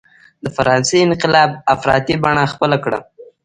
[0.43, 2.99] د فرانسې انقلاب افراطي بڼه خپله کړه.